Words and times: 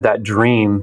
that 0.00 0.22
dream 0.22 0.82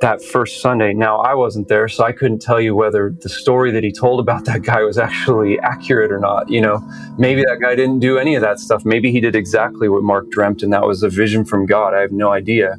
that 0.00 0.22
first 0.22 0.60
Sunday. 0.60 0.92
Now, 0.92 1.18
I 1.18 1.34
wasn't 1.34 1.68
there, 1.68 1.88
so 1.88 2.04
I 2.04 2.12
couldn't 2.12 2.40
tell 2.40 2.60
you 2.60 2.76
whether 2.76 3.14
the 3.22 3.28
story 3.28 3.70
that 3.72 3.82
he 3.82 3.90
told 3.90 4.20
about 4.20 4.44
that 4.44 4.62
guy 4.62 4.82
was 4.82 4.98
actually 4.98 5.58
accurate 5.60 6.12
or 6.12 6.20
not. 6.20 6.48
You 6.50 6.60
know, 6.60 6.86
maybe 7.18 7.42
that 7.42 7.58
guy 7.60 7.74
didn't 7.74 8.00
do 8.00 8.18
any 8.18 8.34
of 8.34 8.42
that 8.42 8.60
stuff. 8.60 8.84
Maybe 8.84 9.10
he 9.10 9.20
did 9.20 9.34
exactly 9.34 9.88
what 9.88 10.02
Mark 10.02 10.30
dreamt, 10.30 10.62
and 10.62 10.72
that 10.72 10.86
was 10.86 11.02
a 11.02 11.08
vision 11.08 11.44
from 11.44 11.66
God. 11.66 11.94
I 11.94 12.00
have 12.00 12.12
no 12.12 12.30
idea. 12.30 12.76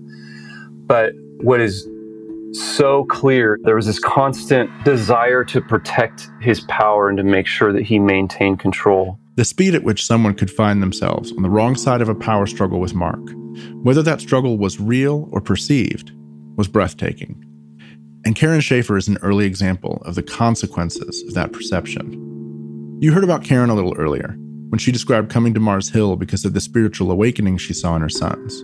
But 0.86 1.14
what 1.42 1.60
is 1.60 1.88
so 2.54 3.04
clear, 3.06 3.60
there 3.64 3.76
was 3.76 3.88
this 3.88 4.00
constant 4.00 4.70
desire 4.86 5.44
to 5.46 5.60
protect 5.60 6.30
his 6.40 6.62
power 6.62 7.10
and 7.10 7.18
to 7.18 7.24
make 7.24 7.46
sure 7.46 7.74
that 7.74 7.84
he 7.84 8.00
maintained 8.00 8.60
control. 8.60 9.20
The 9.36 9.44
speed 9.44 9.76
at 9.76 9.84
which 9.84 10.06
someone 10.06 10.34
could 10.34 10.50
find 10.50 10.82
themselves 10.82 11.32
on 11.34 11.44
the 11.44 11.50
wrong 11.50 11.76
side 11.76 12.02
of 12.02 12.10
a 12.10 12.16
power 12.16 12.46
struggle 12.46 12.80
with 12.80 12.96
Mark, 12.96 13.20
whether 13.84 14.02
that 14.04 14.22
struggle 14.22 14.58
was 14.58 14.80
real 14.80 15.28
or 15.32 15.42
perceived, 15.42 16.12
was 16.56 16.68
breathtaking. 16.68 17.44
And 18.26 18.36
Karen 18.36 18.62
Schaefer 18.62 18.98
is 18.98 19.08
an 19.08 19.18
early 19.22 19.46
example 19.46 20.02
of 20.06 20.16
the 20.16 20.24
consequences 20.24 21.24
of 21.28 21.34
that 21.34 21.54
perception. 21.54 22.98
You 23.00 23.14
heard 23.14 23.24
about 23.24 23.44
Karen 23.44 23.70
a 23.70 23.76
little 23.76 23.96
earlier 23.98 24.36
when 24.70 24.80
she 24.80 24.92
described 24.92 25.32
coming 25.32 25.54
to 25.54 25.60
Mars 25.60 25.90
Hill 25.90 26.16
because 26.16 26.44
of 26.44 26.54
the 26.54 26.60
spiritual 26.60 27.12
awakening 27.12 27.58
she 27.58 27.74
saw 27.74 27.96
in 27.96 28.02
her 28.02 28.10
sons. 28.10 28.64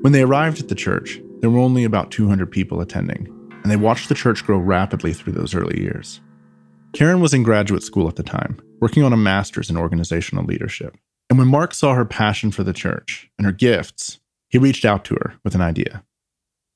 When 0.00 0.12
they 0.12 0.22
arrived 0.22 0.60
at 0.60 0.68
the 0.68 0.74
church, 0.74 1.20
there 1.40 1.50
were 1.50 1.58
only 1.58 1.84
about 1.84 2.10
200 2.10 2.50
people 2.50 2.80
attending, 2.80 3.26
and 3.62 3.70
they 3.70 3.76
watched 3.76 4.08
the 4.08 4.14
church 4.14 4.44
grow 4.44 4.58
rapidly 4.58 5.12
through 5.12 5.34
those 5.34 5.54
early 5.54 5.80
years. 5.80 6.20
Karen 6.92 7.20
was 7.20 7.34
in 7.34 7.42
graduate 7.42 7.82
school 7.82 8.08
at 8.08 8.16
the 8.16 8.22
time, 8.22 8.60
working 8.80 9.02
on 9.02 9.12
a 9.12 9.16
master's 9.16 9.70
in 9.70 9.76
organizational 9.76 10.44
leadership. 10.44 10.96
And 11.32 11.38
when 11.38 11.48
Mark 11.48 11.72
saw 11.72 11.94
her 11.94 12.04
passion 12.04 12.50
for 12.50 12.62
the 12.62 12.74
church 12.74 13.30
and 13.38 13.46
her 13.46 13.52
gifts, 13.52 14.20
he 14.50 14.58
reached 14.58 14.84
out 14.84 15.02
to 15.06 15.14
her 15.14 15.32
with 15.42 15.54
an 15.54 15.62
idea. 15.62 16.04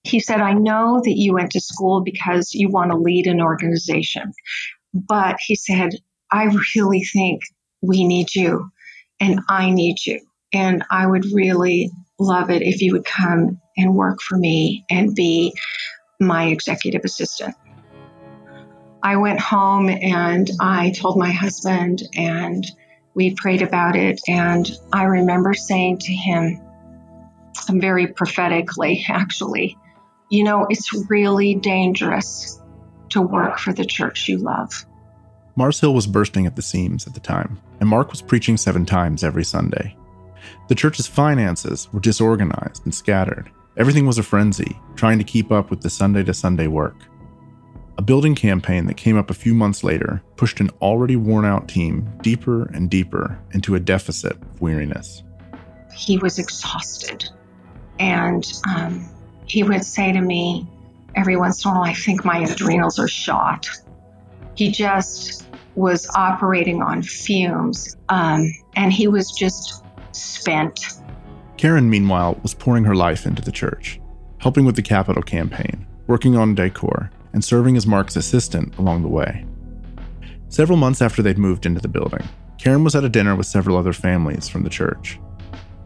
He 0.02 0.18
said, 0.18 0.40
I 0.40 0.54
know 0.54 1.02
that 1.04 1.14
you 1.14 1.34
went 1.34 1.50
to 1.50 1.60
school 1.60 2.00
because 2.02 2.54
you 2.54 2.70
want 2.70 2.90
to 2.90 2.96
lead 2.96 3.26
an 3.26 3.42
organization. 3.42 4.32
But 4.94 5.36
he 5.44 5.56
said, 5.56 5.90
I 6.32 6.48
really 6.74 7.04
think 7.04 7.42
we 7.82 8.06
need 8.06 8.34
you 8.34 8.70
and 9.20 9.40
I 9.50 9.68
need 9.68 9.96
you. 10.06 10.20
And 10.54 10.82
I 10.90 11.06
would 11.06 11.26
really 11.34 11.90
love 12.18 12.48
it 12.48 12.62
if 12.62 12.80
you 12.80 12.94
would 12.94 13.04
come 13.04 13.60
and 13.76 13.94
work 13.94 14.22
for 14.22 14.38
me 14.38 14.86
and 14.90 15.14
be 15.14 15.52
my 16.18 16.46
executive 16.46 17.02
assistant. 17.04 17.54
I 19.02 19.16
went 19.16 19.38
home 19.38 19.90
and 19.90 20.50
I 20.62 20.92
told 20.92 21.18
my 21.18 21.30
husband, 21.30 22.04
and 22.16 22.66
we 23.16 23.34
prayed 23.34 23.62
about 23.62 23.96
it. 23.96 24.20
And 24.28 24.70
I 24.92 25.04
remember 25.04 25.54
saying 25.54 25.98
to 26.00 26.12
him, 26.12 26.60
very 27.70 28.06
prophetically, 28.06 29.04
actually, 29.08 29.76
you 30.30 30.44
know, 30.44 30.66
it's 30.70 30.92
really 31.10 31.54
dangerous 31.56 32.60
to 33.08 33.22
work 33.22 33.58
for 33.58 33.72
the 33.72 33.84
church 33.84 34.28
you 34.28 34.38
love. 34.38 34.84
Mars 35.56 35.80
Hill 35.80 35.94
was 35.94 36.06
bursting 36.06 36.46
at 36.46 36.54
the 36.54 36.62
seams 36.62 37.06
at 37.06 37.14
the 37.14 37.20
time, 37.20 37.58
and 37.80 37.88
Mark 37.88 38.10
was 38.10 38.20
preaching 38.20 38.58
seven 38.58 38.84
times 38.84 39.24
every 39.24 39.44
Sunday. 39.44 39.96
The 40.68 40.74
church's 40.74 41.06
finances 41.06 41.88
were 41.92 42.00
disorganized 42.00 42.84
and 42.84 42.94
scattered. 42.94 43.50
Everything 43.78 44.06
was 44.06 44.18
a 44.18 44.22
frenzy, 44.22 44.78
trying 44.94 45.16
to 45.18 45.24
keep 45.24 45.50
up 45.50 45.70
with 45.70 45.80
the 45.80 45.88
Sunday 45.88 46.22
to 46.24 46.34
Sunday 46.34 46.66
work. 46.66 46.96
A 47.98 48.02
building 48.02 48.34
campaign 48.34 48.86
that 48.86 48.98
came 48.98 49.16
up 49.16 49.30
a 49.30 49.34
few 49.34 49.54
months 49.54 49.82
later 49.82 50.22
pushed 50.36 50.60
an 50.60 50.70
already 50.82 51.16
worn 51.16 51.46
out 51.46 51.66
team 51.66 52.10
deeper 52.22 52.70
and 52.74 52.90
deeper 52.90 53.38
into 53.52 53.74
a 53.74 53.80
deficit 53.80 54.32
of 54.32 54.60
weariness. 54.60 55.22
He 55.94 56.18
was 56.18 56.38
exhausted. 56.38 57.24
And 57.98 58.46
um, 58.68 59.08
he 59.46 59.62
would 59.62 59.82
say 59.82 60.12
to 60.12 60.20
me 60.20 60.68
every 61.14 61.36
once 61.36 61.64
in 61.64 61.70
a 61.70 61.74
while, 61.74 61.84
I 61.84 61.94
think 61.94 62.22
my 62.22 62.40
adrenals 62.40 62.98
are 62.98 63.08
shot. 63.08 63.66
He 64.54 64.70
just 64.70 65.46
was 65.74 66.06
operating 66.14 66.82
on 66.82 67.02
fumes. 67.02 67.96
Um, 68.10 68.52
and 68.74 68.92
he 68.92 69.08
was 69.08 69.30
just 69.30 69.82
spent. 70.12 71.00
Karen, 71.56 71.88
meanwhile, 71.88 72.38
was 72.42 72.52
pouring 72.52 72.84
her 72.84 72.94
life 72.94 73.24
into 73.24 73.40
the 73.40 73.52
church, 73.52 73.98
helping 74.38 74.66
with 74.66 74.76
the 74.76 74.82
capital 74.82 75.22
campaign, 75.22 75.86
working 76.06 76.36
on 76.36 76.54
decor, 76.54 77.10
and 77.36 77.44
serving 77.44 77.76
as 77.76 77.86
Mark's 77.86 78.16
assistant 78.16 78.76
along 78.78 79.02
the 79.02 79.08
way. 79.08 79.46
Several 80.48 80.78
months 80.78 81.02
after 81.02 81.22
they'd 81.22 81.38
moved 81.38 81.66
into 81.66 81.80
the 81.80 81.86
building, 81.86 82.26
Karen 82.58 82.82
was 82.82 82.96
at 82.96 83.04
a 83.04 83.08
dinner 83.08 83.36
with 83.36 83.46
several 83.46 83.76
other 83.76 83.92
families 83.92 84.48
from 84.48 84.64
the 84.64 84.70
church. 84.70 85.20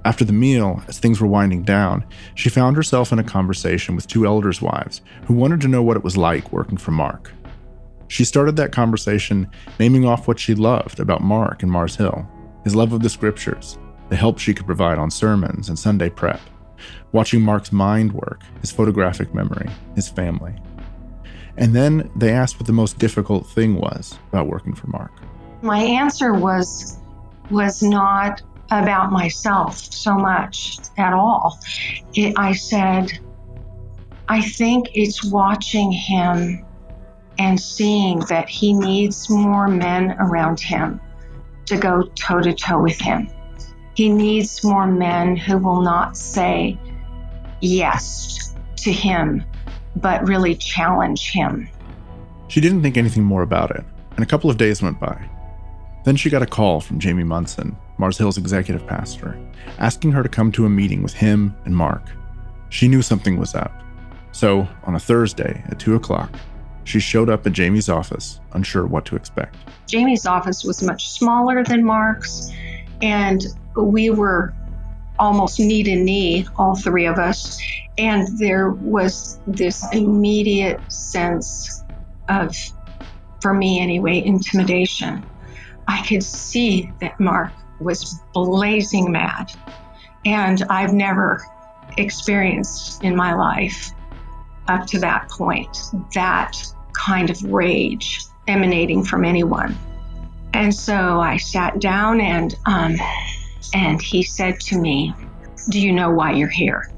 After 0.07 0.25
the 0.25 0.33
meal, 0.33 0.83
as 0.87 0.99
things 0.99 1.21
were 1.21 1.27
winding 1.27 1.65
down, 1.65 2.07
she 2.35 2.49
found 2.49 2.77
herself 2.77 3.13
in 3.13 3.19
a 3.19 3.25
conversation 3.25 3.97
with 3.97 4.07
two 4.07 4.25
elders' 4.25 4.63
wives 4.63 5.03
who 5.25 5.35
wanted 5.35 5.61
to 5.63 5.69
know 5.69 5.83
what 5.83 5.97
it 5.97 6.05
was 6.05 6.17
like 6.17 6.53
working 6.53 6.79
for 6.79 6.93
Mark. 6.93 7.33
She 8.09 8.25
started 8.25 8.57
that 8.57 8.73
conversation 8.73 9.51
naming 9.79 10.07
off 10.07 10.27
what 10.27 10.39
she 10.39 10.55
loved 10.55 11.01
about 11.01 11.21
Mark 11.21 11.63
and 11.63 11.71
Mars 11.71 11.97
Hill 11.97 12.27
his 12.65 12.75
love 12.77 12.93
of 12.93 13.03
the 13.03 13.11
scriptures, 13.11 13.79
the 14.09 14.17
help 14.17 14.39
she 14.39 14.55
could 14.55 14.67
provide 14.67 14.99
on 14.99 15.11
sermons 15.11 15.69
and 15.69 15.79
Sunday 15.79 16.11
prep, 16.11 16.41
watching 17.13 17.41
Mark's 17.41 17.73
mind 17.73 18.13
work, 18.13 18.43
his 18.61 18.71
photographic 18.71 19.35
memory, 19.35 19.69
his 19.95 20.09
family. 20.09 20.55
And 21.61 21.77
then 21.77 22.11
they 22.17 22.33
asked 22.33 22.59
what 22.59 22.67
the 22.67 22.73
most 22.73 22.99
difficult 22.99 23.47
thing 23.47 23.77
was 23.77 24.19
about 24.33 24.49
working 24.49 24.75
for 24.75 24.89
Mark. 24.89 25.13
My 25.63 25.79
answer 25.79 26.33
was 26.33 26.97
was 27.51 27.83
not 27.83 28.43
about 28.71 29.13
myself 29.13 29.77
so 29.77 30.15
much 30.15 30.79
at 30.97 31.13
all. 31.13 31.59
It, 32.15 32.33
I 32.37 32.53
said, 32.53 33.19
I 34.29 34.41
think 34.41 34.89
it's 34.95 35.25
watching 35.25 35.91
him 35.91 36.65
and 37.39 37.61
seeing 37.61 38.21
that 38.29 38.49
he 38.49 38.73
needs 38.73 39.29
more 39.29 39.67
men 39.69 40.13
around 40.21 40.61
him 40.61 41.01
to 41.67 41.77
go 41.77 42.03
toe 42.15 42.41
to 42.41 42.55
toe 42.55 42.81
with 42.81 43.01
him. 43.01 43.29
He 43.95 44.09
needs 44.09 44.63
more 44.65 44.87
men 44.87 45.37
who 45.37 45.59
will 45.59 45.83
not 45.83 46.17
say 46.17 46.79
yes 47.61 48.55
to 48.77 48.93
him, 48.93 49.45
but 49.97 50.27
really 50.27 50.55
challenge 50.55 51.31
him. 51.31 51.69
She 52.49 52.61
didn't 52.61 52.83
think 52.83 52.97
anything 52.97 53.25
more 53.25 53.43
about 53.43 53.71
it, 53.71 53.85
and 54.17 54.25
a 54.25 54.27
couple 54.27 54.51
of 54.51 54.57
days 54.57 54.83
went 54.83 54.99
by. 54.99 55.29
Then 56.05 56.17
she 56.17 56.31
got 56.31 56.43
a 56.43 56.47
call 56.47 56.81
from 56.81 56.99
Jamie 56.99 57.25
Munson, 57.25 57.77
Mars 57.99 58.17
Hill's 58.17 58.39
executive 58.39 58.87
pastor, 58.87 59.39
asking 59.79 60.13
her 60.13 60.23
to 60.23 60.29
come 60.29 60.51
to 60.53 60.65
a 60.65 60.71
meeting 60.71 61.03
with 61.03 61.13
him 61.13 61.55
and 61.65 61.77
Mark. 61.77 62.03
She 62.71 62.89
knew 62.89 63.03
something 63.03 63.39
was 63.39 63.55
up. 63.55 63.73
So, 64.33 64.67
on 64.85 64.95
a 64.95 65.01
Thursday 65.01 65.63
at 65.69 65.79
2 65.79 65.97
o'clock, 65.97 66.31
she 66.85 67.01
showed 67.01 67.29
up 67.29 67.47
at 67.47 67.53
Jamie's 67.53 67.89
office, 67.89 68.41
unsure 68.53 68.87
what 68.87 69.05
to 69.07 69.17
expect. 69.17 69.57
Jamie's 69.87 70.25
office 70.25 70.65
was 70.65 70.83
much 70.83 71.09
smaller 71.11 71.63
than 71.63 71.85
Mark's, 71.85 72.51
and 73.03 73.45
we 73.77 74.11
were 74.11 74.55
almost 75.21 75.61
knee 75.61 75.85
to 75.85 75.95
knee, 75.95 76.47
all 76.57 76.75
three 76.75 77.07
of 77.07 77.19
us. 77.19 77.61
And 77.99 78.27
there 78.39 78.71
was 78.71 79.39
this 79.47 79.87
immediate 79.93 80.81
sense 80.91 81.85
of, 82.29 82.57
for 83.41 83.55
me 83.55 83.81
anyway, 83.81 84.23
intimidation. 84.25 85.25
I 85.87 86.03
could 86.07 86.25
see 86.25 86.91
that 87.01 87.21
Mark 87.21 87.53
was 87.81 88.21
blazing 88.33 89.13
mad. 89.13 89.53
And 90.25 90.63
I've 90.69 90.93
never 90.93 91.45
experienced 91.97 93.05
in 93.05 93.15
my 93.15 93.35
life 93.35 93.91
up 94.69 94.87
to 94.87 94.99
that 95.01 95.29
point 95.31 95.77
that 96.15 96.57
kind 96.93 97.31
of 97.31 97.43
rage 97.45 98.21
emanating 98.47 99.05
from 99.05 99.25
anyone. 99.25 99.77
And 100.53 100.75
so 100.75 101.21
I 101.21 101.37
sat 101.37 101.81
down 101.81 102.21
and 102.21 102.55
um, 102.67 102.97
and 103.75 104.01
he 104.01 104.23
said 104.23 104.61
to 104.61 104.79
me, 104.79 105.15
Do 105.69 105.81
you 105.81 105.93
know 105.93 106.11
why 106.11 106.33
you're 106.33 106.49
here? 106.49 106.91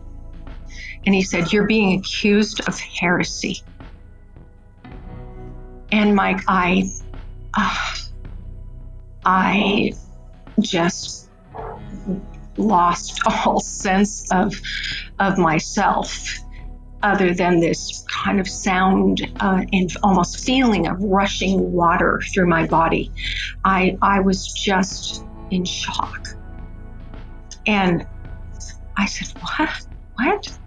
And 1.05 1.15
he 1.15 1.23
said, 1.23 1.53
You're 1.53 1.67
being 1.67 1.99
accused 1.99 2.67
of 2.69 2.79
heresy. 2.79 3.63
And 5.91 6.15
Mike, 6.15 6.41
I, 6.49 6.91
uh, 7.55 7.95
I 9.25 9.93
just 10.61 11.29
lost 12.57 13.21
all 13.27 13.61
sense 13.61 14.31
of, 14.33 14.55
of 15.19 15.39
myself 15.39 16.39
other 17.03 17.35
than 17.35 17.61
this 17.61 18.05
kind 18.09 18.39
of 18.41 18.49
sound 18.49 19.21
uh, 19.41 19.65
and 19.73 19.91
almost 20.03 20.45
feeling 20.45 20.87
of 20.87 21.03
rushing 21.03 21.73
water 21.73 22.23
through 22.33 22.47
my 22.47 22.67
body. 22.67 23.11
I, 23.65 23.99
I 24.01 24.21
was 24.21 24.47
just 24.47 25.25
in 25.51 25.65
shock. 25.65 26.29
And 27.67 28.07
I 28.99 29.07
said, 29.07 29.29
What? 29.59 29.71
What? 30.17 30.59